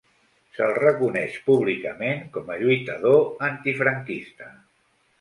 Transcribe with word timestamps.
Se'l 0.53 0.71
reconeix 0.77 1.35
públicament 1.51 2.25
com 2.39 2.51
a 2.55 2.59
lluitador 2.65 3.23
antifranquista. 3.53 4.55